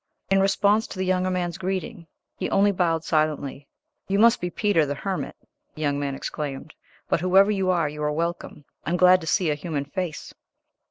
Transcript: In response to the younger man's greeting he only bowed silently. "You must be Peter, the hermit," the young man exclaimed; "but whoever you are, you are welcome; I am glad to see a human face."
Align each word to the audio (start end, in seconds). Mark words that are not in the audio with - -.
In 0.31 0.39
response 0.41 0.87
to 0.87 0.97
the 0.97 1.05
younger 1.05 1.29
man's 1.29 1.59
greeting 1.59 2.07
he 2.35 2.49
only 2.49 2.71
bowed 2.71 3.03
silently. 3.03 3.67
"You 4.07 4.17
must 4.17 4.41
be 4.41 4.49
Peter, 4.49 4.83
the 4.83 4.95
hermit," 4.95 5.35
the 5.75 5.81
young 5.83 5.99
man 5.99 6.15
exclaimed; 6.15 6.73
"but 7.07 7.21
whoever 7.21 7.51
you 7.51 7.69
are, 7.69 7.87
you 7.87 8.01
are 8.01 8.11
welcome; 8.11 8.65
I 8.83 8.89
am 8.89 8.97
glad 8.97 9.21
to 9.21 9.27
see 9.27 9.51
a 9.51 9.53
human 9.53 9.85
face." 9.85 10.33